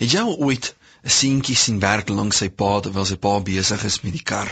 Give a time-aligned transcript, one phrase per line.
[0.00, 0.66] Het jy ooit
[1.04, 4.50] 'n seentjie sien werk langs sy pa terwyl sy pa besig is met die kar?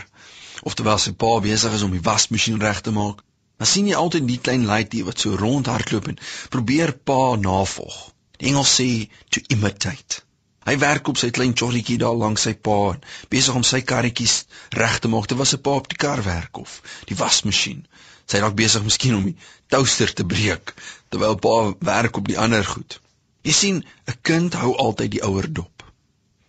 [0.62, 3.22] Of terwyl sy pa besig is om die wasmasjien reg te maak?
[3.56, 6.20] Dan sien jy altyd die klein laaitjie wat so rondhardloop en
[6.56, 7.96] probeer pa navolg.
[8.36, 8.88] Die Engels sê
[9.32, 10.20] to imitate.
[10.68, 12.78] Hy werk op sy klein chorrietjie daar langs sy pa
[13.32, 14.36] besig om sy karretjies
[14.82, 16.78] reg te maak terwyl sy pa op die kar werk of
[17.08, 17.86] die wasmasjien.
[18.28, 19.38] Sy raak besig miskien om die
[19.72, 20.76] toaster te breek
[21.08, 21.60] terwyl pa
[21.94, 23.00] werk op die ander goed.
[23.46, 25.84] Jy sien, 'n kind hou altyd die ouer dop.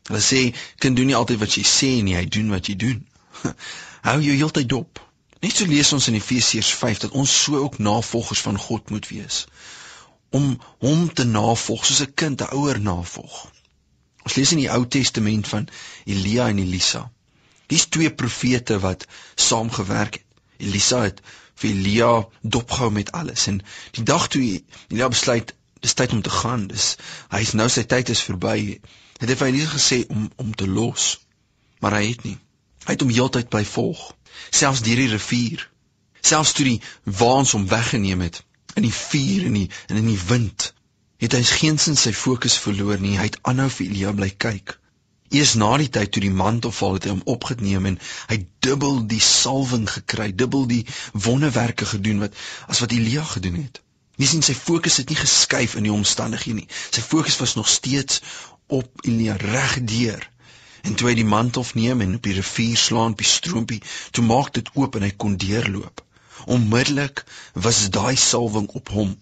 [0.09, 3.05] Hulle sê kind doen nie altyd wat jy sê nie, hy doen wat jy doen.
[4.09, 5.01] hou jou heeltyd dop.
[5.41, 9.07] Net so lees ons in Efesiërs 5 dat ons so ook navolgers van God moet
[9.07, 9.45] wees
[10.29, 10.49] om
[10.85, 13.37] hom te navolg soos 'n kind 'n ouer navolg.
[14.25, 15.67] Ons lees in die Ou Testament van
[16.05, 17.11] Elia en Elisa.
[17.67, 20.25] Dis twee profete wat saamgewerk het.
[20.57, 21.21] Elisa het
[21.55, 23.61] vir Elia dopgehou met alles en
[23.91, 26.95] die dag toe Elia besluit dis tyd om te gaan, dis
[27.33, 28.79] hy is nou sy tyd is verby.
[29.19, 31.09] Het hy vir Elisa gesê om om te los.
[31.79, 32.37] Maar hy het nie.
[32.85, 34.01] Hy het hom heeltyd bly volg,
[34.49, 35.63] selfs deur die rivier.
[36.25, 36.81] Selfs toe die
[37.19, 38.41] waans hom weggeneem het
[38.77, 40.69] in die vuur en die en in die wind
[41.19, 43.17] het hy geensins sy fokus verloor nie.
[43.19, 44.77] Hy het aanhou vir Elia bly kyk.
[45.35, 47.99] Eers na die tyd toe die mantel val het hy hom opgeneem en
[48.31, 53.83] hy dubbel die salwing gekry, dubbel die wonderwerke gedoen wat as wat Elia gedoen het.
[54.19, 56.67] Jy sien sy fokus het nie geskuif in die omstandighede nie.
[56.91, 58.19] Sy fokus was nog steeds
[58.79, 60.25] op Elia regdeur.
[60.83, 63.79] En toe hy die mantel neem en op die rivier slaan, op die stroompie,
[64.11, 66.03] toe maak dit oop en hy kon deurloop.
[66.51, 67.23] Onmiddellik
[67.67, 69.15] was daai salwing op hom.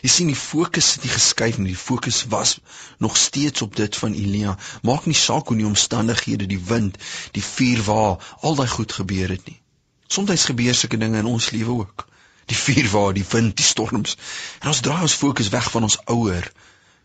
[0.00, 1.72] Jy sien die fokus het nie geskuif nie.
[1.74, 2.56] Die fokus was
[3.04, 4.56] nog steeds op dit van Elia.
[4.88, 6.96] Maak nie saak hoe die omstandighede, die wind,
[7.36, 9.60] die vuur waar al daai goed gebeur het nie.
[10.08, 12.06] Soms gebeur sulke dinge in ons lewe ook.
[12.50, 14.16] Die vuur waar, die wind, die storms.
[14.60, 16.50] En ons draai ons fokus weg van ons ouer,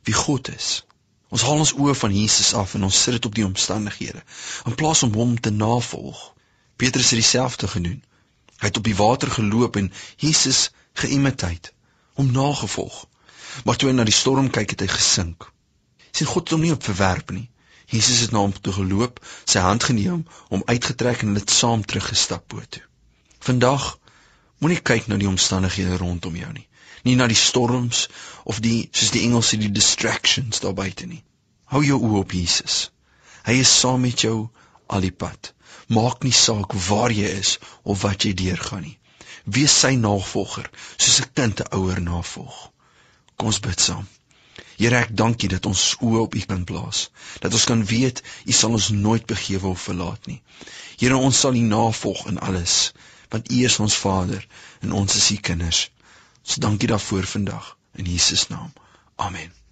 [0.09, 0.85] wie God is.
[1.29, 4.21] Ons haal ons oë van Jesus af en ons sit dit op die omstandighede
[4.65, 6.33] in plaas om hom te navolg.
[6.75, 8.01] Petrus het dieselfde gedoen.
[8.61, 10.69] Hy het op die water geloop en Jesus
[11.01, 11.71] geïmiteer
[12.15, 13.05] hom nagevolg.
[13.63, 15.49] Maar toe hy na die storm kyk, het hy gesink.
[16.15, 17.49] Sien God het hom nie op verwerp nie.
[17.91, 22.47] Jesus het na hom toe geloop, sy hand geneem, hom uitgetrek en dit saam teruggestap
[22.51, 22.83] bo toe.
[23.45, 23.91] Vandag
[24.59, 26.67] moenie kyk na die omstandighede rondom jou nie.
[27.03, 28.07] Nie na die storms
[28.43, 31.23] of die soos die Engelse die distractions daar buite nie.
[31.69, 32.91] Hou jou oë op Jesus.
[33.45, 34.49] Hy is saam met jou
[34.87, 35.53] al die pad.
[35.87, 38.97] Maak nie saak waar jy is of wat jy deurgaan nie
[39.45, 40.67] wees sy navolger
[40.97, 42.71] soos 'n kind 'n ouer navolg.
[43.37, 44.07] Kom ons bid saam.
[44.77, 47.09] Here ek dankie dat ons oë op U kan plaas.
[47.39, 50.41] Dat ons kan weet U sal ons nooit begewe of verlaat nie.
[50.97, 52.93] Here ons sal U navolg in alles
[53.35, 54.47] want U is ons Vader
[54.79, 55.83] en ons is U kinders.
[56.45, 58.73] Ons dankie daarvoor vandag in Jesus naam.
[59.15, 59.64] Amen.